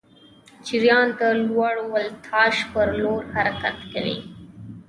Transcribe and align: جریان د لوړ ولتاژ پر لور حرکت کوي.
جریان 0.65 1.07
د 1.19 1.21
لوړ 1.47 1.75
ولتاژ 1.93 2.55
پر 2.71 2.87
لور 3.01 3.21
حرکت 3.35 3.77
کوي. 3.91 4.17